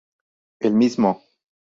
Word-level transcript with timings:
Él 0.59 0.73
Mismo 0.73 1.21